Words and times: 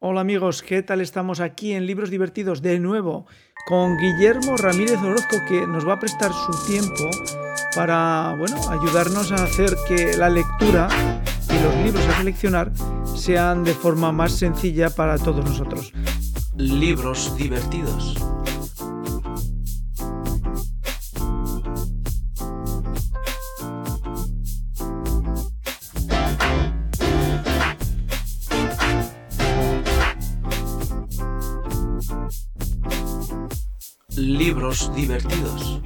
Hola 0.00 0.20
amigos, 0.20 0.62
¿qué 0.62 0.84
tal 0.84 1.00
estamos 1.00 1.40
aquí 1.40 1.72
en 1.72 1.84
Libros 1.84 2.08
Divertidos 2.08 2.62
de 2.62 2.78
nuevo 2.78 3.26
con 3.66 3.96
Guillermo 3.96 4.56
Ramírez 4.56 4.98
Orozco 4.98 5.38
que 5.48 5.66
nos 5.66 5.88
va 5.88 5.94
a 5.94 5.98
prestar 5.98 6.30
su 6.32 6.52
tiempo 6.68 7.10
para 7.74 8.36
bueno, 8.38 8.56
ayudarnos 8.70 9.32
a 9.32 9.42
hacer 9.42 9.74
que 9.88 10.16
la 10.16 10.28
lectura 10.30 10.86
y 11.50 11.60
los 11.64 11.74
libros 11.84 12.06
a 12.06 12.18
seleccionar 12.18 12.70
sean 13.16 13.64
de 13.64 13.74
forma 13.74 14.12
más 14.12 14.30
sencilla 14.30 14.88
para 14.88 15.18
todos 15.18 15.44
nosotros. 15.44 15.92
Libros 16.56 17.36
divertidos. 17.36 18.37
Libros 34.38 34.94
divertidos. 34.94 35.80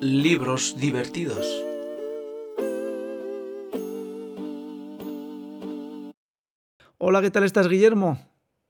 Libros 0.00 0.74
divertidos. 0.78 1.63
Hola, 7.14 7.22
¿qué 7.22 7.30
tal 7.30 7.44
estás, 7.44 7.68
Guillermo? 7.68 8.18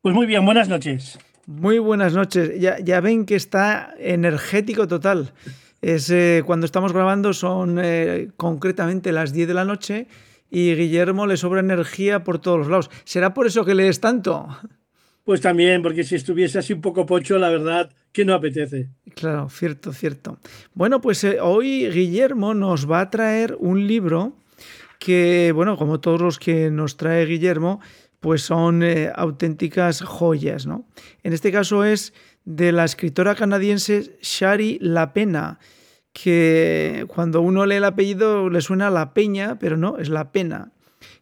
Pues 0.02 0.14
muy 0.14 0.26
bien, 0.26 0.44
buenas 0.44 0.68
noches. 0.68 1.18
Muy 1.46 1.78
buenas 1.78 2.12
noches. 2.12 2.60
Ya, 2.60 2.78
ya 2.78 3.00
ven 3.00 3.24
que 3.24 3.36
está 3.36 3.94
energético 3.98 4.86
total. 4.86 5.32
Es, 5.80 6.10
eh, 6.10 6.42
cuando 6.44 6.66
estamos 6.66 6.92
grabando 6.92 7.32
son 7.32 7.78
eh, 7.82 8.28
concretamente 8.36 9.12
las 9.12 9.32
10 9.32 9.48
de 9.48 9.54
la 9.54 9.64
noche 9.64 10.08
y 10.50 10.74
Guillermo 10.74 11.26
le 11.26 11.38
sobra 11.38 11.60
energía 11.60 12.22
por 12.22 12.38
todos 12.38 12.58
los 12.58 12.68
lados. 12.68 12.90
¿Será 13.04 13.32
por 13.32 13.46
eso 13.46 13.64
que 13.64 13.74
lees 13.74 14.00
tanto? 14.00 14.46
Pues 15.24 15.40
también, 15.40 15.80
porque 15.80 16.04
si 16.04 16.14
estuviese 16.14 16.58
así 16.58 16.74
un 16.74 16.82
poco 16.82 17.06
pocho, 17.06 17.38
la 17.38 17.48
verdad 17.48 17.90
que 18.12 18.26
no 18.26 18.34
apetece. 18.34 18.90
Claro, 19.14 19.48
cierto, 19.48 19.94
cierto. 19.94 20.38
Bueno, 20.74 21.00
pues 21.00 21.24
eh, 21.24 21.40
hoy 21.40 21.88
Guillermo 21.88 22.52
nos 22.52 22.90
va 22.90 23.00
a 23.00 23.08
traer 23.08 23.56
un 23.58 23.86
libro 23.86 24.34
que, 25.04 25.52
bueno, 25.54 25.76
como 25.76 26.00
todos 26.00 26.20
los 26.20 26.38
que 26.38 26.70
nos 26.70 26.96
trae 26.96 27.26
Guillermo, 27.26 27.80
pues 28.24 28.40
son 28.40 28.82
eh, 28.82 29.12
auténticas 29.14 30.00
joyas, 30.00 30.66
¿no? 30.66 30.86
En 31.24 31.34
este 31.34 31.52
caso 31.52 31.84
es 31.84 32.14
de 32.46 32.72
la 32.72 32.86
escritora 32.86 33.34
canadiense 33.34 34.16
Shari 34.22 34.78
La 34.80 35.12
Pena, 35.12 35.58
que 36.14 37.04
cuando 37.08 37.42
uno 37.42 37.66
lee 37.66 37.74
el 37.74 37.84
apellido 37.84 38.48
le 38.48 38.62
suena 38.62 38.88
La 38.88 39.12
Peña, 39.12 39.58
pero 39.58 39.76
no, 39.76 39.98
es 39.98 40.08
La 40.08 40.32
Pena, 40.32 40.72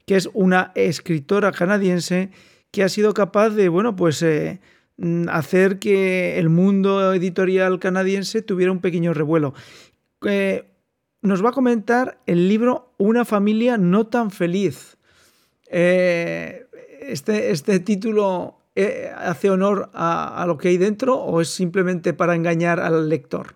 que 0.06 0.14
es 0.14 0.30
una 0.32 0.70
escritora 0.76 1.50
canadiense 1.50 2.30
que 2.70 2.84
ha 2.84 2.88
sido 2.88 3.14
capaz 3.14 3.50
de, 3.50 3.68
bueno, 3.68 3.96
pues 3.96 4.22
eh, 4.22 4.60
mm, 4.98 5.28
hacer 5.28 5.80
que 5.80 6.38
el 6.38 6.50
mundo 6.50 7.14
editorial 7.14 7.80
canadiense 7.80 8.42
tuviera 8.42 8.70
un 8.70 8.80
pequeño 8.80 9.12
revuelo. 9.12 9.54
Eh, 10.24 10.70
nos 11.20 11.44
va 11.44 11.48
a 11.48 11.52
comentar 11.52 12.20
el 12.26 12.48
libro 12.48 12.94
Una 12.96 13.24
familia 13.24 13.76
no 13.76 14.06
tan 14.06 14.30
feliz. 14.30 14.98
Eh, 15.68 16.66
este, 17.08 17.50
este, 17.50 17.80
título 17.80 18.58
hace 19.16 19.50
honor 19.50 19.90
a, 19.92 20.42
a, 20.42 20.46
lo 20.46 20.56
que 20.56 20.68
hay 20.68 20.78
dentro 20.78 21.18
o 21.18 21.40
es 21.40 21.48
simplemente 21.48 22.14
para 22.14 22.34
engañar 22.34 22.80
al 22.80 23.08
lector? 23.08 23.54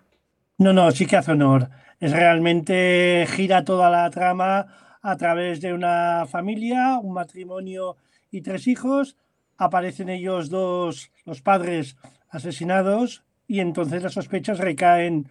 No, 0.57 0.73
no, 0.73 0.91
sí 0.91 1.05
que 1.05 1.17
hace 1.17 1.31
honor. 1.31 1.69
Es 1.99 2.11
realmente 2.11 3.25
gira 3.29 3.63
toda 3.63 3.89
la 3.89 4.09
trama 4.09 4.67
a 5.01 5.17
través 5.17 5.61
de 5.61 5.73
una 5.73 6.25
familia, 6.27 6.99
un 7.01 7.13
matrimonio 7.13 7.97
y 8.29 8.41
tres 8.41 8.67
hijos. 8.67 9.17
Aparecen 9.57 10.09
ellos 10.09 10.49
dos, 10.49 11.11
los 11.25 11.41
padres 11.41 11.97
asesinados, 12.29 13.23
y 13.47 13.61
entonces 13.61 14.03
las 14.03 14.13
sospechas 14.13 14.59
recaen 14.59 15.29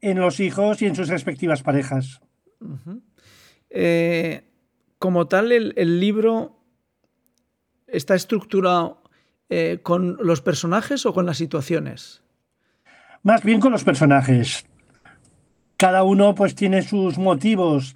en 0.00 0.18
los 0.18 0.40
hijos 0.40 0.82
y 0.82 0.86
en 0.86 0.96
sus 0.96 1.08
respectivas 1.08 1.62
parejas. 1.62 2.20
Uh 2.60 2.76
-huh. 2.84 3.02
eh, 3.70 4.42
como 4.98 5.26
tal, 5.28 5.52
el, 5.52 5.72
el, 5.76 6.00
libro 6.00 6.61
está 7.92 8.14
estructurado 8.14 9.02
eh, 9.48 9.78
con 9.82 10.16
los 10.20 10.40
personajes 10.40 11.06
o 11.06 11.12
con 11.12 11.26
las 11.26 11.36
situaciones. 11.36 12.22
Más 13.22 13.44
bien 13.44 13.60
con 13.60 13.70
los 13.70 13.84
personajes. 13.84 14.66
Cada 15.76 16.02
uno 16.02 16.34
pues 16.34 16.54
tiene 16.54 16.82
sus 16.82 17.18
motivos 17.18 17.94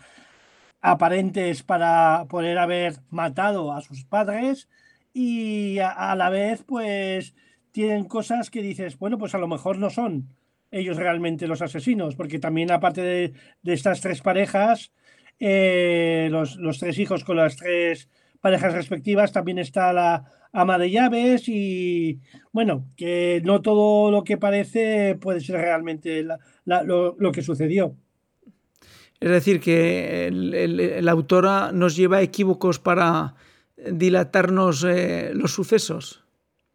aparentes 0.81 1.63
para 1.63 2.27
poder 2.29 2.59
haber 2.59 2.97
matado 3.11 3.73
a 3.73 3.81
sus 3.81 4.05
padres 4.05 4.69
y 5.13 5.79
a, 5.79 6.15
la 6.15 6.31
vez 6.31 6.63
pues 6.65 7.35
tienen 7.73 8.05
cosas 8.05 8.51
que 8.51 8.63
dices, 8.63 8.99
bueno, 8.99 9.19
pues 9.19 9.35
a 9.35 9.39
lo 9.39 9.49
mejor 9.49 9.79
no 9.79 9.91
son 9.91 10.29
ellos 10.71 10.97
realmente 10.97 11.47
los 11.47 11.63
asesinos, 11.63 12.17
porque 12.17 12.39
también 12.39 12.71
aparte 12.71 13.01
de, 13.01 13.33
de 13.63 13.73
estas 13.73 14.01
tres 14.01 14.21
parejas, 14.21 14.93
eh, 15.39 16.29
los, 16.31 16.57
los, 16.57 16.79
tres 16.79 16.99
hijos 16.99 17.25
con 17.25 17.37
las 17.37 17.57
tres 17.57 18.09
parejas 18.47 18.75
respectivas, 18.75 19.33
también 19.33 19.59
está 19.59 19.93
la 19.93 20.23
ama 20.53 20.79
de 20.79 20.89
llaves 20.89 21.49
y 21.49 22.21
bueno, 22.53 22.87
que 22.97 23.43
no 23.45 23.61
todo 23.61 24.13
lo 24.13 24.23
que 24.23 24.37
parece 24.37 25.17
puede 25.21 25.41
ser 25.41 25.57
realmente 25.57 26.23
la, 26.23 26.39
la, 26.65 26.85
lo, 26.85 27.17
lo 27.19 27.33
que 27.33 27.43
sucedió. 27.43 27.97
Es 29.19 29.31
decir, 29.31 29.59
que 29.59 30.29
el, 30.29 31.09
autora 31.09 31.73
nos 31.73 31.97
lleva 31.97 32.19
a 32.19 32.23
equívocos 32.23 32.79
para 32.79 33.35
dilatarnos 33.77 34.85
eh, 34.85 35.33
los 35.35 35.53
sucesos. 35.53 36.23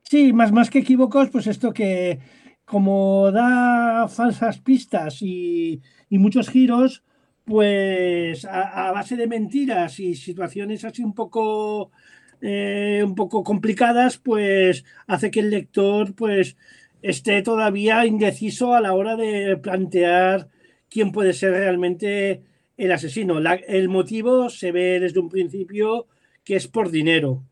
Sí, 0.04 0.34
más, 0.34 0.52
más 0.52 0.70
que 0.70 0.80
equívocos, 0.80 1.30
pues 1.30 1.48
esto 1.48 1.72
que 1.72 2.20
como 2.66 3.32
da 3.32 4.10
falsas 4.10 4.60
pistas 4.60 5.22
y, 5.22 5.82
y 6.10 6.18
muchos 6.18 6.50
giros, 6.50 7.06
pues 7.52 8.46
a, 8.46 8.88
a, 8.88 8.92
base 8.94 9.18
de 9.18 9.28
mentiras 9.28 10.00
y 10.00 10.16
situaciones 10.16 10.86
así 10.86 11.04
un 11.04 11.14
poco, 11.14 11.92
eh, 12.40 13.02
un 13.04 13.14
poco 13.14 13.44
complicadas, 13.44 14.18
pues 14.18 14.86
hace 15.06 15.32
que 15.32 15.42
el 15.42 15.50
lector 15.50 16.16
pues 16.16 16.56
esté 17.02 17.42
todavía 17.42 18.06
indeciso 18.06 18.74
a 18.74 18.80
la 18.80 18.94
hora 18.94 19.18
de 19.18 19.58
plantear 19.58 20.48
quién 20.90 21.12
puede 21.12 21.34
ser 21.34 21.52
realmente 21.52 22.42
el 22.78 22.94
asesino. 22.94 23.42
La, 23.42 23.56
el 23.56 23.90
motivo 23.90 24.50
se 24.50 24.72
ve 24.72 25.02
desde 25.02 25.20
un 25.20 25.28
principio 25.28 26.08
que 26.46 26.56
es 26.56 26.70
por 26.70 26.90
dinero. 26.90 27.44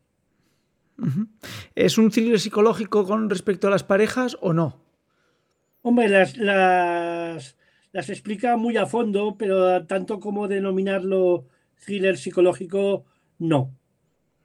¿Es 1.74 1.98
un 1.98 2.10
thriller 2.10 2.40
psicológico 2.40 3.04
con 3.04 3.28
respecto 3.28 3.68
a 3.68 3.70
las 3.70 3.84
parejas 3.84 4.38
o 4.40 4.54
no? 4.54 4.80
Hombre, 5.82 6.08
las, 6.08 6.38
las, 6.38 7.58
las 7.92 8.08
explica 8.08 8.56
muy 8.56 8.76
a 8.76 8.86
fondo, 8.86 9.36
pero 9.38 9.84
tanto 9.86 10.20
como 10.20 10.48
denominarlo 10.48 11.46
thriller 11.84 12.16
psicológico, 12.16 13.04
no. 13.38 13.74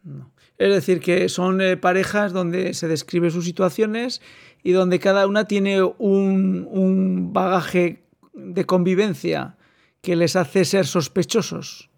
no. 0.03 0.31
Es 0.57 0.73
decir, 0.73 0.99
que 0.99 1.29
son 1.29 1.61
eh, 1.61 1.77
parejas 1.77 2.31
donde 2.31 2.73
se 2.73 2.87
describen 2.87 3.31
sus 3.31 3.45
situaciones 3.45 4.21
y 4.63 4.71
donde 4.71 4.99
cada 4.99 5.27
una 5.27 5.45
tiene 5.45 5.83
un, 5.83 6.67
un 6.71 7.33
bagaje 7.33 8.03
de 8.33 8.65
convivencia 8.65 9.57
que 10.01 10.15
les 10.15 10.35
hace 10.35 10.65
ser 10.65 10.85
sospechosos. 10.85 11.89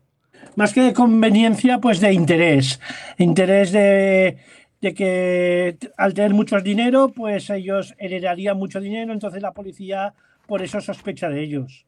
Más 0.56 0.74
que 0.74 0.82
de 0.82 0.94
conveniencia, 0.94 1.80
pues 1.80 2.00
de 2.00 2.14
interés. 2.14 2.80
Interés 3.18 3.72
de, 3.72 4.38
de 4.82 4.94
que 4.94 5.78
al 5.98 6.14
tener 6.14 6.34
mucho 6.34 6.60
dinero, 6.62 7.10
pues 7.16 7.50
ellos 7.50 7.94
heredarían 8.00 8.58
mucho 8.58 8.80
dinero, 8.80 9.14
entonces 9.14 9.42
la 9.42 9.54
policía 9.54 10.16
por 10.48 10.62
eso 10.64 10.82
sospecha 10.82 11.30
de 11.30 11.44
ellos. 11.44 11.86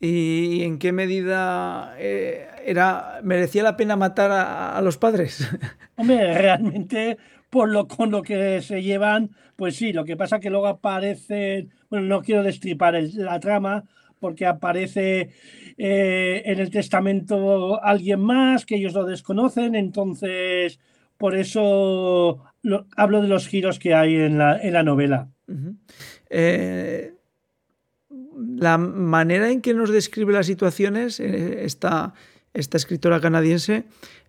¿Y 0.00 0.62
en 0.62 0.78
qué 0.78 0.92
medida 0.92 1.94
eh, 1.98 2.48
era, 2.64 3.20
merecía 3.22 3.62
la 3.62 3.76
pena 3.76 3.96
matar 3.96 4.30
a, 4.30 4.76
a 4.76 4.80
los 4.80 4.96
padres? 4.96 5.46
Hombre, 5.96 6.38
realmente 6.38 7.18
por 7.50 7.68
lo 7.68 7.88
con 7.88 8.10
lo 8.10 8.22
que 8.22 8.62
se 8.62 8.82
llevan, 8.82 9.30
pues 9.56 9.76
sí, 9.76 9.92
lo 9.92 10.04
que 10.04 10.16
pasa 10.16 10.40
que 10.40 10.50
luego 10.50 10.68
aparece, 10.68 11.68
bueno, 11.90 12.06
no 12.06 12.22
quiero 12.22 12.42
destripar 12.42 12.94
el, 12.94 13.12
la 13.16 13.40
trama, 13.40 13.84
porque 14.20 14.46
aparece 14.46 15.30
eh, 15.76 16.42
en 16.44 16.60
el 16.60 16.70
testamento 16.70 17.82
alguien 17.82 18.20
más 18.20 18.64
que 18.64 18.76
ellos 18.76 18.94
lo 18.94 19.04
desconocen, 19.04 19.74
entonces 19.74 20.78
por 21.18 21.34
eso 21.34 22.44
lo, 22.62 22.86
hablo 22.96 23.22
de 23.22 23.28
los 23.28 23.48
giros 23.48 23.78
que 23.78 23.94
hay 23.94 24.16
en 24.16 24.38
la, 24.38 24.58
en 24.60 24.72
la 24.72 24.82
novela. 24.82 25.28
Uh 25.48 25.52
-huh. 25.52 25.76
eh, 26.30 27.14
La 28.58 28.78
manera 28.78 29.50
en 29.50 29.60
que 29.60 29.74
nos 29.74 29.90
describe 29.90 30.32
las 30.32 30.46
situaciones, 30.46 31.20
eh, 31.20 31.64
esta, 31.64 32.14
esta 32.54 32.76
escritora 32.76 33.20
canadiense, 33.20 33.84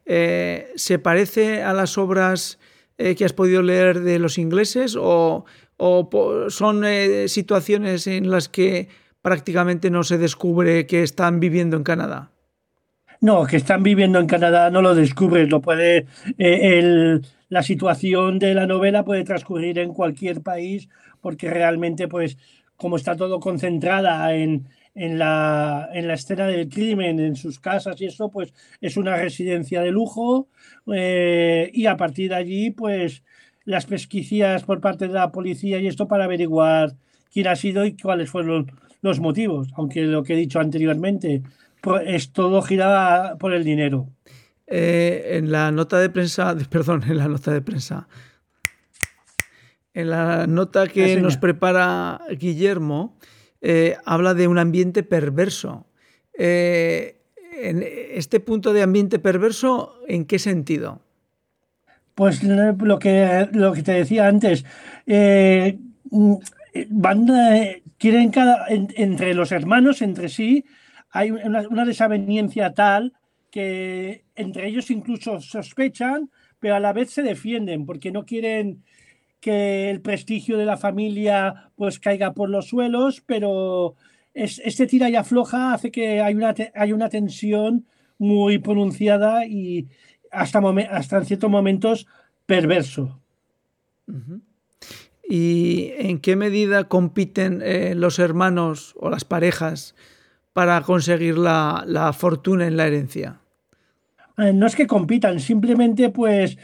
eh, 0.05 0.67
¿se 0.75 0.99
parece 0.99 1.63
a 1.63 1.73
las 1.73 1.97
obras 1.97 2.59
que 2.97 3.25
has 3.25 3.33
podido 3.33 3.63
leer 3.63 4.01
de 4.01 4.19
los 4.19 4.37
ingleses 4.37 4.95
o, 4.95 5.45
o 5.77 6.49
son 6.49 6.83
situaciones 7.27 8.05
en 8.05 8.29
las 8.29 8.47
que 8.47 8.89
prácticamente 9.23 9.89
no 9.89 10.03
se 10.03 10.19
descubre 10.19 10.85
que 10.85 11.01
están 11.01 11.39
viviendo 11.39 11.77
en 11.77 11.83
Canadá? 11.83 12.29
No, 13.21 13.47
que 13.47 13.57
están 13.57 13.81
viviendo 13.81 14.19
en 14.19 14.27
Canadá 14.27 14.69
no 14.69 14.81
lo 14.81 14.93
descubres, 14.93 15.49
lo 15.49 15.61
puede 15.61 16.05
el, 16.37 17.21
la 17.51 17.63
situación 17.63 18.39
de 18.39 18.53
la 18.53 18.65
novela 18.65 19.03
puede 19.03 19.25
transcurrir 19.25 19.77
en 19.77 19.93
cualquier 19.93 20.41
país 20.41 20.87
porque 21.19 21.49
realmente 21.49 22.07
pues 22.07 22.37
como 22.77 22.95
está 22.95 23.17
todo 23.17 23.41
concentrada 23.41 24.33
en, 24.33 24.69
en 24.95 25.19
la, 25.19 25.89
en 25.93 26.07
la 26.07 26.13
escena 26.13 26.47
del 26.47 26.69
crimen, 26.69 27.19
en 27.19 27.35
sus 27.35 27.59
casas 27.59 27.99
y 27.99 28.05
eso, 28.05 28.31
pues 28.31 28.53
es 28.79 28.95
una 28.95 29.17
residencia 29.17 29.81
de 29.81 29.91
lujo 29.91 30.47
eh, 30.93 31.69
y 31.73 31.87
a 31.87 31.97
partir 31.97 32.29
de 32.29 32.35
allí, 32.35 32.71
pues 32.71 33.21
las 33.65 33.85
pesquisas 33.85 34.63
por 34.63 34.79
parte 34.79 35.09
de 35.09 35.13
la 35.13 35.33
policía 35.33 35.77
y 35.79 35.87
esto 35.87 36.07
para 36.07 36.23
averiguar 36.23 36.93
quién 37.33 37.47
ha 37.47 37.57
sido 37.57 37.85
y 37.85 37.97
cuáles 37.97 38.29
fueron 38.29 38.71
los 39.01 39.19
motivos, 39.19 39.67
aunque 39.75 40.03
lo 40.03 40.23
que 40.23 40.33
he 40.33 40.37
dicho 40.37 40.61
anteriormente, 40.61 41.43
pues, 41.81 42.03
es 42.07 42.31
todo 42.31 42.61
giraba 42.61 43.35
por 43.37 43.53
el 43.53 43.65
dinero. 43.65 44.07
Eh, 44.73 45.37
en 45.37 45.51
la 45.51 45.69
nota 45.69 45.99
de 45.99 46.09
prensa, 46.09 46.55
perdón, 46.69 47.03
en 47.07 47.17
la 47.17 47.27
nota 47.27 47.51
de 47.51 47.61
prensa, 47.61 48.07
en 49.93 50.09
la 50.09 50.47
nota 50.47 50.87
que 50.87 51.19
nos 51.19 51.35
prepara 51.35 52.21
Guillermo, 52.39 53.17
eh, 53.59 53.97
habla 54.05 54.33
de 54.33 54.47
un 54.47 54.57
ambiente 54.57 55.03
perverso. 55.03 55.85
Eh, 56.37 57.17
en 57.61 57.83
este 57.83 58.39
punto 58.39 58.71
de 58.71 58.81
ambiente 58.81 59.19
perverso, 59.19 59.99
¿en 60.07 60.23
qué 60.23 60.39
sentido? 60.39 61.01
Pues 62.15 62.41
lo 62.41 62.97
que, 62.97 63.49
lo 63.51 63.73
que 63.73 63.83
te 63.83 63.91
decía 63.91 64.27
antes, 64.27 64.65
eh, 65.05 65.77
van, 66.89 67.27
quieren 67.97 68.31
cada, 68.31 68.65
entre 68.69 69.33
los 69.33 69.51
hermanos, 69.51 70.01
entre 70.01 70.29
sí, 70.29 70.63
hay 71.09 71.31
una, 71.31 71.67
una 71.67 71.83
desaveniencia 71.83 72.73
tal 72.73 73.13
que 73.51 74.23
entre 74.35 74.67
ellos 74.67 74.89
incluso 74.89 75.39
sospechan, 75.41 76.31
pero 76.59 76.75
a 76.75 76.79
la 76.79 76.93
vez 76.93 77.11
se 77.11 77.21
defienden 77.21 77.85
porque 77.85 78.11
no 78.11 78.25
quieren 78.25 78.83
que 79.41 79.89
el 79.89 80.01
prestigio 80.01 80.57
de 80.57 80.65
la 80.65 80.77
familia 80.77 81.71
pues 81.75 81.99
caiga 81.99 82.33
por 82.33 82.49
los 82.49 82.67
suelos, 82.67 83.21
pero 83.25 83.95
este 84.33 84.87
tira 84.87 85.09
y 85.09 85.15
afloja 85.15 85.73
hace 85.73 85.91
que 85.91 86.21
hay 86.21 86.35
una, 86.35 86.55
hay 86.75 86.93
una 86.93 87.09
tensión 87.09 87.85
muy 88.17 88.59
pronunciada 88.59 89.45
y 89.45 89.87
hasta, 90.31 90.61
hasta 90.91 91.17
en 91.17 91.25
ciertos 91.25 91.49
momentos 91.49 92.07
perverso. 92.45 93.19
¿Y 95.27 95.91
en 95.97 96.19
qué 96.19 96.35
medida 96.35 96.85
compiten 96.85 97.61
eh, 97.63 97.95
los 97.95 98.19
hermanos 98.19 98.93
o 98.97 99.09
las 99.09 99.25
parejas 99.25 99.95
para 100.53 100.81
conseguir 100.81 101.37
la, 101.37 101.83
la 101.87 102.13
fortuna 102.13 102.67
en 102.67 102.77
la 102.77 102.87
herencia? 102.87 103.40
Eh, 104.37 104.53
no 104.53 104.67
es 104.67 104.75
que 104.75 104.87
compitan, 104.87 105.39
simplemente 105.39 106.09
pues 106.09 106.57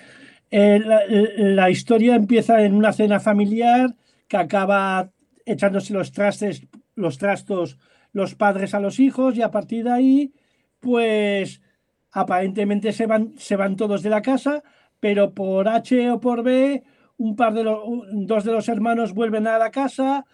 eh, 0.51 0.79
la, 1.37 1.69
historia 1.69 2.15
empieza 2.15 2.63
en 2.63 2.73
una 2.73 2.93
cena 2.93 3.19
familiar 3.19 3.95
que 4.27 4.37
acaba 4.37 5.11
echándose 5.45 5.93
los 5.93 6.11
trastes, 6.11 6.65
los 6.95 7.17
trastos 7.17 7.77
los 8.13 8.35
padres 8.35 8.73
a 8.73 8.79
los 8.79 8.99
hijos 8.99 9.37
y 9.37 9.41
a 9.41 9.51
partir 9.51 9.83
de 9.83 9.91
ahí, 9.91 10.33
pues 10.79 11.61
aparentemente 12.11 12.91
se 12.91 13.05
van, 13.05 13.33
se 13.37 13.55
van 13.55 13.75
todos 13.75 14.01
de 14.01 14.09
la 14.09 14.21
casa, 14.21 14.63
pero 14.99 15.33
por 15.33 15.67
H 15.67 16.09
o 16.11 16.19
por 16.19 16.41
B, 16.41 16.83
un 17.17 17.35
par 17.35 17.53
de 17.53 17.63
los, 17.63 17.79
dos 18.11 18.43
de 18.43 18.53
los 18.53 18.69
hermanos 18.69 19.13
vuelven 19.13 19.45
a 19.45 19.59
la 19.59 19.69
casa, 19.69 20.25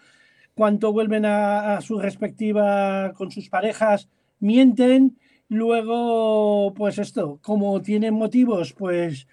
cuando 0.54 0.92
vuelven 0.92 1.26
a, 1.26 1.76
a 1.76 1.80
su 1.80 1.98
respectiva 1.98 3.12
con 3.12 3.30
sus 3.30 3.48
parejas, 3.50 4.08
mienten, 4.38 5.18
luego, 5.48 6.74
pues 6.74 6.98
esto, 6.98 7.38
como 7.42 7.80
tienen 7.82 8.14
motivos, 8.14 8.72
pues 8.72 9.26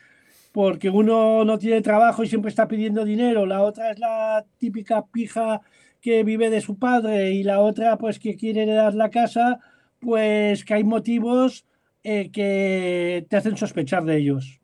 porque 0.51 0.89
uno 0.89 1.45
no 1.45 1.57
tiene 1.57 1.81
trabajo 1.81 2.23
y 2.23 2.27
siempre 2.27 2.49
está 2.49 2.67
pidiendo 2.67 3.05
dinero, 3.05 3.45
la 3.45 3.61
otra 3.61 3.91
es 3.91 3.99
la 3.99 4.45
típica 4.57 5.05
pija 5.05 5.61
que 6.01 6.23
vive 6.23 6.49
de 6.49 6.61
su 6.61 6.77
padre 6.77 7.31
y 7.31 7.43
la 7.43 7.61
otra 7.61 7.97
pues 7.97 8.19
que 8.19 8.35
quiere 8.35 8.63
heredar 8.63 8.93
la 8.93 9.09
casa, 9.09 9.59
pues 9.99 10.65
que 10.65 10.73
hay 10.73 10.83
motivos 10.83 11.65
eh, 12.03 12.31
que 12.31 13.25
te 13.29 13.37
hacen 13.37 13.55
sospechar 13.55 14.03
de 14.03 14.17
ellos. 14.17 14.59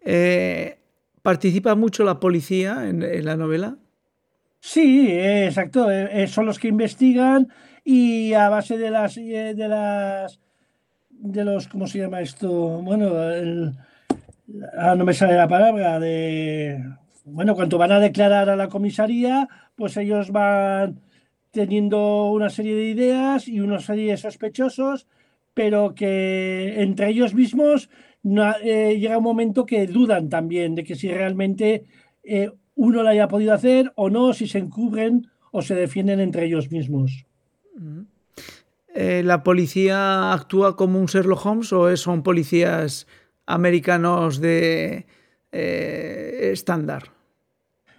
Eh, 0.00 0.78
¿Participa 1.22 1.74
mucho 1.74 2.04
la 2.04 2.20
policía 2.20 2.88
en, 2.88 3.24
la 3.24 3.36
novela? 3.36 3.76
Sí, 4.60 5.08
exacto. 5.10 5.90
Eh, 5.90 6.26
son 6.28 6.46
los 6.46 6.58
que 6.58 6.68
investigan 6.68 7.48
y 7.90 8.34
a 8.34 8.50
base 8.50 8.76
de 8.76 8.90
las 8.90 9.14
de 9.14 9.66
las 9.66 10.38
de 11.08 11.42
los 11.42 11.68
¿cómo 11.68 11.86
se 11.86 12.00
llama 12.00 12.20
esto? 12.20 12.50
Bueno, 12.82 13.32
el, 13.32 13.72
ah, 14.76 14.94
no 14.94 15.06
me 15.06 15.14
sale 15.14 15.34
la 15.34 15.48
palabra, 15.48 15.98
de, 15.98 16.84
bueno, 17.24 17.54
cuando 17.54 17.78
van 17.78 17.92
a 17.92 17.98
declarar 17.98 18.50
a 18.50 18.56
la 18.56 18.68
comisaría, 18.68 19.48
pues 19.74 19.96
ellos 19.96 20.30
van 20.32 21.00
teniendo 21.50 22.30
una 22.30 22.50
serie 22.50 22.74
de 22.74 22.90
ideas 22.90 23.48
y 23.48 23.60
una 23.60 23.80
serie 23.80 24.10
de 24.10 24.18
sospechosos, 24.18 25.08
pero 25.54 25.94
que 25.94 26.82
entre 26.82 27.08
ellos 27.08 27.32
mismos 27.32 27.88
eh, 28.64 28.98
llega 29.00 29.16
un 29.16 29.24
momento 29.24 29.64
que 29.64 29.86
dudan 29.86 30.28
también 30.28 30.74
de 30.74 30.84
que 30.84 30.94
si 30.94 31.08
realmente 31.08 31.86
eh, 32.22 32.50
uno 32.74 33.02
lo 33.02 33.08
haya 33.08 33.28
podido 33.28 33.54
hacer 33.54 33.92
o 33.96 34.10
no, 34.10 34.34
si 34.34 34.46
se 34.46 34.58
encubren 34.58 35.26
o 35.52 35.62
se 35.62 35.74
defienden 35.74 36.20
entre 36.20 36.44
ellos 36.44 36.70
mismos. 36.70 37.24
Eh, 38.94 39.22
¿La 39.24 39.42
policía 39.42 40.32
actúa 40.32 40.76
como 40.76 40.98
un 40.98 41.06
Sherlock 41.06 41.44
Holmes 41.44 41.72
o 41.72 41.96
son 41.96 42.22
policías 42.22 43.06
americanos 43.46 44.40
de 44.40 45.06
eh, 45.52 46.50
estándar? 46.52 47.04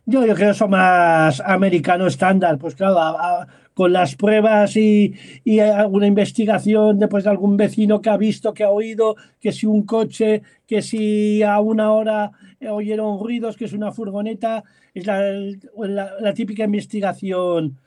Yo, 0.05 0.25
yo 0.25 0.33
creo 0.33 0.49
que 0.49 0.57
son 0.57 0.71
más 0.71 1.39
americanos 1.41 2.13
estándar, 2.13 2.57
pues 2.57 2.75
claro, 2.75 3.47
con 3.75 3.93
las 3.93 4.15
pruebas 4.15 4.75
y, 4.75 5.13
y, 5.43 5.59
alguna 5.59 6.07
investigación 6.07 6.97
después 6.97 7.23
de 7.23 7.29
algún 7.29 7.55
vecino 7.57 8.01
que 8.01 8.09
ha 8.09 8.17
visto, 8.17 8.53
que 8.53 8.63
ha 8.63 8.69
oído, 8.69 9.15
que 9.39 9.51
si 9.51 9.67
un 9.67 9.83
coche, 9.83 10.41
que 10.65 10.81
si 10.81 11.43
a 11.43 11.59
una 11.59 11.91
hora 11.91 12.31
oyeron 12.67 13.19
ruidos, 13.19 13.55
que 13.55 13.65
es 13.65 13.73
una 13.73 13.91
furgoneta, 13.91 14.63
es 14.93 15.05
la, 15.05 16.33
típica 16.33 16.63
investigación 16.65 17.77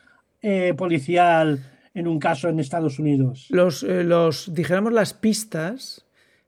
eh, 0.41 0.75
policial 0.77 1.61
en 1.95 2.09
un 2.09 2.19
caso 2.19 2.49
en 2.49 2.61
Estados 2.61 2.99
Unidos. 2.99 3.47
Los, 3.51 3.83
eh, 3.83 4.05
los 4.05 4.55
dijéramos, 4.55 4.93
las 4.93 5.15
pistas 5.15 6.07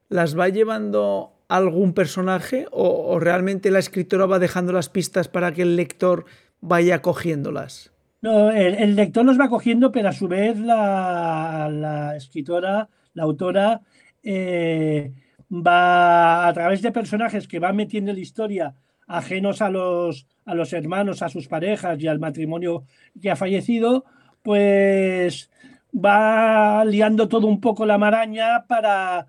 las 0.09 0.37
va 0.37 0.49
llevando 0.49 1.35
algún 1.47 1.93
personaje 1.93 2.67
o, 2.71 3.19
realmente 3.19 3.71
la 3.71 3.79
escritora 3.79 4.25
va 4.25 4.39
dejando 4.39 4.73
las 4.73 4.89
pistas 4.89 5.27
para 5.27 5.53
que 5.53 5.61
el 5.61 5.75
lector 5.75 6.25
vaya 6.61 7.01
cogiéndolas? 7.01 7.91
No, 8.21 8.49
el, 8.49 8.95
lector 8.95 9.23
los 9.23 9.39
va 9.39 9.49
cogiendo, 9.49 9.91
pero 9.91 10.09
a 10.09 10.13
su 10.13 10.27
vez 10.27 10.57
la, 10.57 12.13
escritora, 12.17 12.89
la 13.13 13.23
autora, 13.23 13.81
eh, 14.23 15.13
va 15.51 16.47
a 16.47 16.53
través 16.53 16.81
de 16.81 16.91
personajes 16.91 17.47
que 17.47 17.59
van 17.59 17.75
metiendo 17.75 18.09
en 18.09 18.17
la 18.17 18.23
historia 18.23 18.75
ajenos 19.07 19.61
a 19.61 19.69
los, 19.69 20.27
a 20.45 20.55
los 20.55 20.73
hermanos, 20.73 21.21
a 21.21 21.29
sus 21.29 21.47
parejas 21.47 22.01
y 22.01 22.07
al 22.07 22.19
matrimonio 22.19 22.85
que 23.21 23.29
ha 23.29 23.35
fallecido, 23.35 24.05
pues 24.45 25.49
va 25.93 26.85
liando 26.85 27.27
todo 27.27 27.47
un 27.47 27.59
poco 27.59 27.83
la 27.83 27.97
maraña 27.97 28.65
para, 28.67 29.25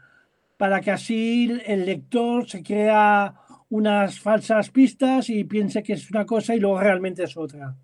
para 0.59 0.83
que 0.83 0.91
así 0.91 1.59
el 1.65 1.87
lector 1.87 2.47
se 2.47 2.63
crea 2.63 3.35
unas 3.71 4.21
falsas 4.21 4.69
pistas 4.69 5.31
y 5.31 5.45
piense 5.45 5.83
que 5.83 5.95
es 5.95 6.11
una 6.11 6.27
cosa 6.27 6.55
y 6.55 6.61
luego 6.61 6.79
realmente 6.79 7.25
es 7.25 7.35
otra. 7.35 7.75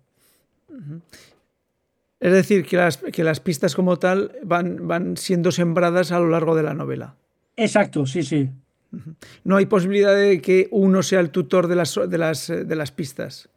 Es 2.19 2.31
decir, 2.31 2.65
que 2.65 2.77
las, 2.77 2.97
que 2.97 3.23
las 3.23 3.39
pistas 3.39 3.73
como 3.73 3.97
tal 3.97 4.31
van, 4.43 4.87
van 4.87 5.17
siendo 5.17 5.51
sembradas 5.51 6.11
a 6.11 6.19
lo 6.19 6.29
largo 6.29 6.55
de 6.55 6.63
la 6.63 6.75
novela. 6.75 7.15
Exacto, 7.57 8.05
sí, 8.05 8.21
sí. 8.21 8.47
No 9.43 9.57
hay 9.57 9.65
posibilidad 9.65 10.15
de 10.15 10.39
que 10.39 10.67
uno 10.69 11.01
sea 11.01 11.19
el 11.19 11.31
tutor 11.31 11.67
de 11.67 11.75
las, 11.75 11.99
de 12.07 12.17
las, 12.19 12.47
de 12.47 12.75
las 12.75 12.91
pistas. 12.91 13.49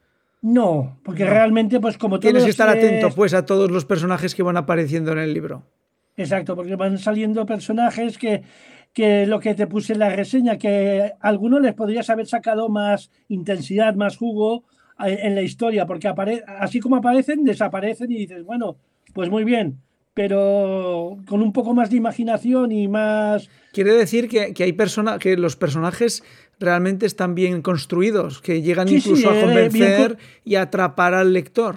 No, 0.46 1.00
porque 1.02 1.24
realmente, 1.24 1.80
pues 1.80 1.98
como 1.98 2.20
Tienes 2.20 2.44
que 2.44 2.50
estar 2.50 2.68
atento, 2.68 3.10
pues, 3.10 3.34
a 3.34 3.44
todos 3.44 3.68
los 3.68 3.84
personajes 3.84 4.32
que 4.32 4.44
van 4.44 4.56
apareciendo 4.56 5.10
en 5.10 5.18
el 5.18 5.34
libro. 5.34 5.64
Exacto, 6.16 6.54
porque 6.54 6.76
van 6.76 6.98
saliendo 6.98 7.44
personajes 7.44 8.16
que 8.16 8.42
que 8.96 9.26
lo 9.26 9.40
que 9.40 9.54
te 9.54 9.66
puse 9.66 9.92
en 9.92 9.98
la 9.98 10.08
reseña, 10.08 10.56
que 10.56 11.12
a 11.20 11.28
algunos 11.28 11.60
les 11.60 11.74
podrías 11.74 12.08
haber 12.08 12.26
sacado 12.26 12.70
más 12.70 13.10
intensidad, 13.28 13.94
más 13.94 14.16
jugo 14.16 14.64
en 14.98 15.34
la 15.34 15.42
historia, 15.42 15.84
porque 15.84 16.10
así 16.46 16.80
como 16.80 16.96
aparecen, 16.96 17.44
desaparecen 17.44 18.10
y 18.10 18.16
dices, 18.16 18.42
bueno, 18.42 18.78
pues 19.12 19.28
muy 19.28 19.44
bien, 19.44 19.82
pero 20.16 21.18
con 21.28 21.42
un 21.42 21.52
poco 21.52 21.74
más 21.74 21.90
de 21.90 21.98
imaginación 21.98 22.72
y 22.72 22.88
más... 22.88 23.50
Quiere 23.74 23.92
decir 23.92 24.30
que, 24.30 24.54
hay 24.64 24.72
persona, 24.72 25.18
que 25.18 25.36
los 25.36 25.56
personajes 25.56 26.24
realmente 26.58 27.04
están 27.04 27.34
bien 27.34 27.60
construidos, 27.60 28.40
que 28.40 28.62
llegan 28.62 28.88
incluso 28.88 29.28
a 29.28 29.38
eh, 29.38 29.42
convencer 29.42 30.16
y 30.42 30.54
atrapar 30.54 31.12
al 31.12 31.34
lector. 31.34 31.76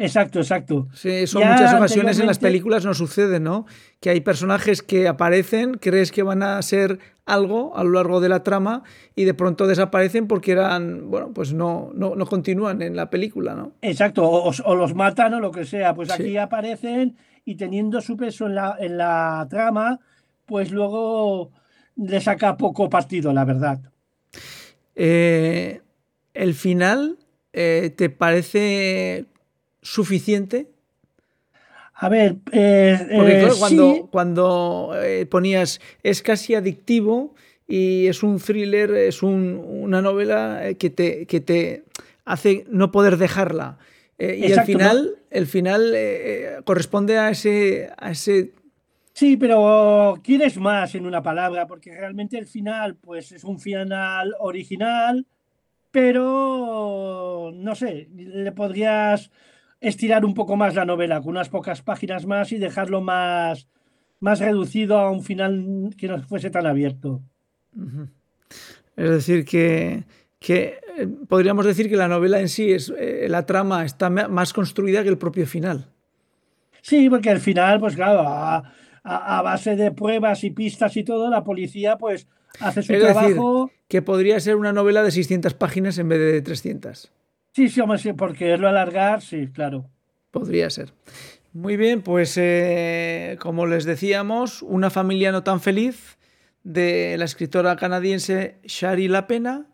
Exacto, 0.00 0.38
exacto. 0.38 0.88
Sí, 0.94 1.10
eso 1.10 1.40
muchas 1.40 1.74
ocasiones 1.74 2.18
en 2.18 2.26
las 2.26 2.38
películas 2.38 2.86
no 2.86 2.94
sucede, 2.94 3.38
¿no? 3.38 3.66
Que 4.00 4.08
hay 4.08 4.22
personajes 4.22 4.82
que 4.82 5.06
aparecen, 5.06 5.74
crees 5.74 6.10
que 6.10 6.22
van 6.22 6.42
a 6.42 6.60
ser 6.62 6.98
algo 7.26 7.76
a 7.76 7.84
lo 7.84 7.90
largo 7.90 8.22
de 8.22 8.30
la 8.30 8.42
trama 8.42 8.82
y 9.14 9.24
de 9.24 9.34
pronto 9.34 9.66
desaparecen 9.66 10.26
porque 10.26 10.52
eran, 10.52 11.10
bueno, 11.10 11.32
pues 11.34 11.52
no, 11.52 11.90
no, 11.94 12.16
continúan 12.24 12.80
en 12.80 12.96
la 12.96 13.10
película, 13.10 13.54
¿no? 13.54 13.72
Exacto, 13.82 14.26
o, 14.26 14.74
los 14.74 14.94
matan 14.94 15.34
o 15.34 15.40
lo 15.40 15.50
que 15.50 15.66
sea. 15.66 15.94
Pues 15.94 16.10
aquí 16.10 16.38
aparecen 16.38 17.18
y 17.44 17.56
teniendo 17.56 18.00
su 18.00 18.16
peso 18.16 18.46
en 18.46 18.54
la, 18.54 18.76
en 18.80 18.96
la 18.96 19.46
trama, 19.50 20.00
pues 20.46 20.70
luego 20.72 21.52
le 21.96 22.22
saca 22.22 22.56
poco 22.56 22.88
partido, 22.88 23.34
la 23.34 23.44
verdad. 23.44 23.80
Eh, 24.94 25.82
el 26.32 26.54
final, 26.54 27.18
eh, 27.52 27.92
¿te 27.94 28.08
parece 28.08 29.26
suficiente? 29.82 30.68
A 31.94 32.08
ver, 32.08 32.36
eh, 32.52 32.98
Porque 33.14 33.42
eh, 33.42 33.48
cuando, 33.58 34.08
cuando 34.10 34.92
eh, 34.96 35.26
ponías 35.26 35.80
es 36.02 36.22
casi 36.22 36.54
adictivo 36.54 37.34
y 37.68 38.06
es 38.06 38.22
un 38.22 38.40
thriller, 38.40 38.90
es 38.94 39.22
una 39.22 40.00
novela 40.00 40.62
que 40.78 40.90
te, 40.90 41.26
que 41.26 41.40
te 41.40 41.84
hace 42.24 42.64
no 42.70 42.90
poder 42.90 43.16
dejarla. 43.16 43.78
y 44.18 44.50
el 44.50 44.62
final, 44.62 45.16
el 45.30 45.46
final 45.46 45.94
corresponde 46.64 47.18
a 47.18 47.30
ese, 47.30 47.90
a 47.96 48.10
ese 48.10 48.52
Sí, 49.12 49.36
pero 49.36 50.18
quieres 50.24 50.56
más 50.56 50.94
en 50.94 51.04
una 51.04 51.22
palabra, 51.22 51.66
porque 51.66 51.92
realmente 51.92 52.38
el 52.38 52.46
final, 52.46 52.96
pues 52.96 53.32
es 53.32 53.44
un 53.44 53.58
final 53.58 54.34
original, 54.38 55.26
pero 55.90 57.50
no 57.52 57.74
sé, 57.74 58.08
le 58.14 58.52
podrías 58.52 59.30
estirar 59.80 60.24
un 60.24 60.34
poco 60.34 60.56
más 60.56 60.74
la 60.74 60.84
novela, 60.84 61.20
con 61.20 61.30
unas 61.30 61.48
pocas 61.48 61.82
páginas 61.82 62.26
más 62.26 62.52
y 62.52 62.58
dejarlo 62.58 63.00
más, 63.00 63.68
más 64.20 64.40
reducido 64.40 64.98
a 64.98 65.10
un 65.10 65.22
final 65.22 65.90
que 65.96 66.08
no 66.08 66.20
fuese 66.22 66.50
tan 66.50 66.66
abierto. 66.66 67.22
Es 68.96 69.10
decir, 69.10 69.44
que, 69.44 70.04
que, 70.38 70.78
eh, 70.98 71.08
podríamos 71.28 71.64
decir 71.64 71.88
que 71.88 71.96
la 71.96 72.08
novela 72.08 72.40
en 72.40 72.48
sí, 72.48 72.72
es, 72.72 72.92
eh, 72.98 73.26
la 73.28 73.46
trama 73.46 73.84
está 73.84 74.10
más 74.10 74.52
construida 74.52 75.02
que 75.02 75.08
el 75.08 75.18
propio 75.18 75.46
final. 75.46 75.88
Sí, 76.82 77.08
porque 77.10 77.30
al 77.30 77.40
final, 77.40 77.80
pues 77.80 77.94
claro, 77.94 78.22
a, 78.22 78.72
base 79.42 79.76
de 79.76 79.90
pruebas 79.92 80.44
y 80.44 80.50
pistas 80.50 80.96
y 80.96 81.04
todo, 81.04 81.30
la 81.30 81.42
policía 81.42 81.96
pues 81.96 82.26
hace 82.60 82.82
su 82.82 82.92
trabajo. 82.92 83.70
que 83.88 84.02
podría 84.02 84.38
ser 84.40 84.56
una 84.56 84.72
novela 84.72 85.02
de 85.02 85.10
600 85.10 85.54
páginas 85.54 85.98
en 85.98 86.08
vez 86.08 86.18
de 86.18 86.42
300. 86.42 87.10
Sí, 87.52 87.68
sí, 87.68 87.80
hombre, 87.80 87.98
sí, 87.98 88.12
porque 88.12 88.56
lo 88.56 88.68
alargar, 88.68 89.22
sí, 89.22 89.48
claro. 89.48 89.90
Podría 90.30 90.70
ser. 90.70 90.92
Muy 91.52 91.76
bien, 91.76 92.02
pues 92.02 92.36
eh, 92.36 93.36
como 93.40 93.66
les 93.66 93.84
decíamos, 93.84 94.62
una 94.62 94.88
familia 94.90 95.32
no 95.32 95.42
tan 95.42 95.60
feliz 95.60 96.18
de 96.62 97.16
la 97.18 97.24
escritora 97.24 97.74
canadiense 97.74 98.58
Shari 98.64 99.08
Lapena, 99.08 99.66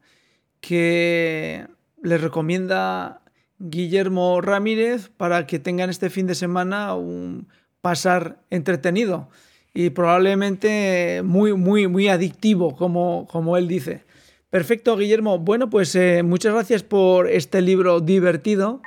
que 0.60 1.66
les 2.02 2.20
recomienda 2.20 3.20
Guillermo 3.58 4.40
Ramírez 4.40 5.10
para 5.10 5.46
que 5.46 5.58
tengan 5.58 5.90
este 5.90 6.08
fin 6.08 6.26
de 6.26 6.34
semana 6.34 6.94
un 6.94 7.48
pasar 7.82 8.38
entretenido 8.48 9.28
y 9.74 9.90
probablemente 9.90 11.20
muy, 11.22 11.52
muy, 11.52 11.86
muy 11.88 12.08
adictivo, 12.08 12.74
como, 12.74 13.26
como 13.30 13.58
él 13.58 13.68
dice. 13.68 14.05
Perfecto, 14.56 14.96
Guillermo. 14.96 15.38
Bueno, 15.38 15.68
pues 15.68 15.94
eh, 15.96 16.22
muchas 16.22 16.54
gracias 16.54 16.82
por 16.82 17.28
este 17.28 17.60
libro 17.60 18.00
divertido, 18.00 18.80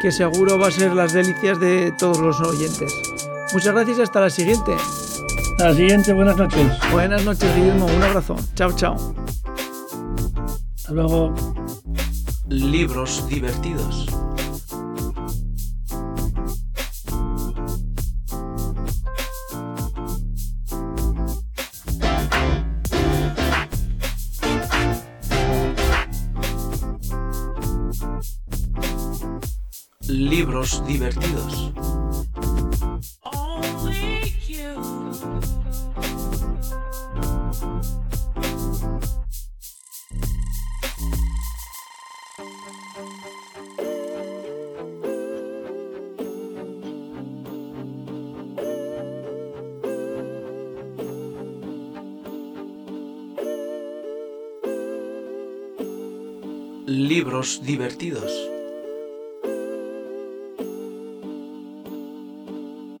que 0.00 0.12
seguro 0.12 0.58
va 0.58 0.68
a 0.68 0.70
ser 0.70 0.94
las 0.94 1.12
delicias 1.12 1.60
de 1.60 1.92
todos 1.98 2.20
los 2.20 2.40
oyentes. 2.40 2.90
Muchas 3.52 3.74
gracias 3.74 3.98
y 3.98 4.00
hasta 4.00 4.20
la 4.22 4.30
siguiente. 4.30 4.72
Hasta 4.72 5.68
la 5.68 5.74
siguiente, 5.74 6.14
buenas 6.14 6.38
noches. 6.38 6.66
Buenas 6.90 7.22
noches, 7.22 7.54
Guillermo. 7.54 7.84
Un 7.84 8.02
abrazo. 8.02 8.34
Chao, 8.54 8.72
chao. 8.74 8.96
Hasta 10.74 10.92
luego. 10.94 11.34
Libros 12.48 13.28
divertidos. 13.28 14.06
Libros 30.60 30.86
divertidos. 30.86 31.72
Libros 56.86 57.62
divertidos. 57.64 58.49